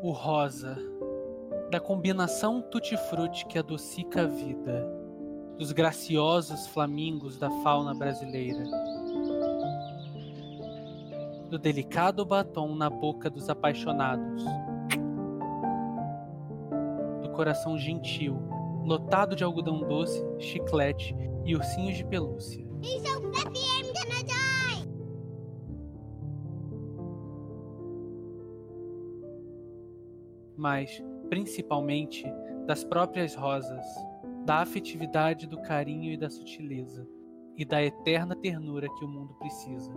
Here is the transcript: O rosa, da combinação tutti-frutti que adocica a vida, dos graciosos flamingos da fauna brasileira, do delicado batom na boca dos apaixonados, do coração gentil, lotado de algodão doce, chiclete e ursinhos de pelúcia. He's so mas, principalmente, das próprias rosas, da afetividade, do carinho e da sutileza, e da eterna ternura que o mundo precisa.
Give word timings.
O 0.00 0.12
rosa, 0.12 0.78
da 1.72 1.80
combinação 1.80 2.62
tutti-frutti 2.62 3.44
que 3.46 3.58
adocica 3.58 4.22
a 4.22 4.26
vida, 4.26 4.86
dos 5.58 5.72
graciosos 5.72 6.68
flamingos 6.68 7.36
da 7.36 7.50
fauna 7.62 7.92
brasileira, 7.92 8.62
do 11.50 11.58
delicado 11.58 12.24
batom 12.24 12.76
na 12.76 12.88
boca 12.88 13.28
dos 13.28 13.50
apaixonados, 13.50 14.44
do 17.20 17.30
coração 17.30 17.76
gentil, 17.76 18.38
lotado 18.84 19.34
de 19.34 19.42
algodão 19.42 19.80
doce, 19.80 20.24
chiclete 20.38 21.12
e 21.44 21.56
ursinhos 21.56 21.96
de 21.96 22.04
pelúcia. 22.04 22.64
He's 22.80 23.02
so 23.02 23.20
mas, 30.58 31.02
principalmente, 31.30 32.24
das 32.66 32.84
próprias 32.84 33.34
rosas, 33.34 33.84
da 34.44 34.60
afetividade, 34.62 35.46
do 35.46 35.62
carinho 35.62 36.12
e 36.12 36.16
da 36.16 36.28
sutileza, 36.28 37.08
e 37.56 37.64
da 37.64 37.82
eterna 37.82 38.36
ternura 38.36 38.88
que 38.98 39.04
o 39.04 39.08
mundo 39.08 39.34
precisa. 39.34 39.92